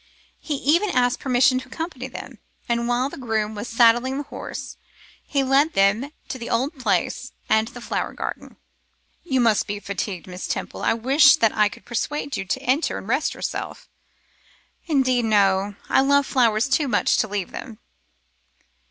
[0.39, 4.75] He even asked permission to accompany them; and while his groom was saddling his horse
[5.23, 8.57] he led them to the old Place and the flower garden.
[9.23, 10.81] 'You must be very fatigued, Miss Temple.
[10.81, 13.87] I wish that I could persuade you to enter and rest yourself.'
[14.87, 17.77] 'Indeed, no: I love flowers too much to leave them.